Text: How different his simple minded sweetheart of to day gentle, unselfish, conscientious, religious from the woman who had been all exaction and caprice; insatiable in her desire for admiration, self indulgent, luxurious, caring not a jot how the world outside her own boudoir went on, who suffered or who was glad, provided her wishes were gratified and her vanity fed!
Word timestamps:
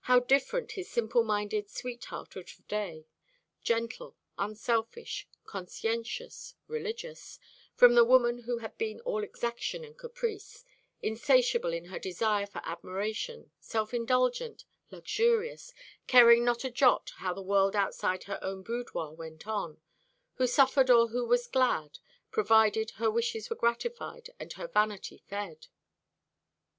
How 0.00 0.20
different 0.20 0.72
his 0.72 0.90
simple 0.90 1.22
minded 1.22 1.70
sweetheart 1.70 2.36
of 2.36 2.44
to 2.44 2.60
day 2.64 3.06
gentle, 3.62 4.14
unselfish, 4.36 5.26
conscientious, 5.46 6.54
religious 6.66 7.38
from 7.76 7.94
the 7.94 8.04
woman 8.04 8.40
who 8.40 8.58
had 8.58 8.76
been 8.76 9.00
all 9.06 9.24
exaction 9.24 9.82
and 9.82 9.96
caprice; 9.96 10.66
insatiable 11.00 11.72
in 11.72 11.86
her 11.86 11.98
desire 11.98 12.46
for 12.46 12.60
admiration, 12.66 13.52
self 13.58 13.94
indulgent, 13.94 14.66
luxurious, 14.90 15.72
caring 16.06 16.44
not 16.44 16.62
a 16.62 16.70
jot 16.70 17.14
how 17.16 17.32
the 17.32 17.40
world 17.40 17.74
outside 17.74 18.24
her 18.24 18.38
own 18.42 18.62
boudoir 18.62 19.12
went 19.14 19.46
on, 19.46 19.80
who 20.34 20.46
suffered 20.46 20.90
or 20.90 21.08
who 21.08 21.24
was 21.24 21.46
glad, 21.46 22.00
provided 22.30 22.90
her 22.96 23.10
wishes 23.10 23.48
were 23.48 23.56
gratified 23.56 24.28
and 24.38 24.52
her 24.52 24.66
vanity 24.68 25.22
fed! 25.26 25.68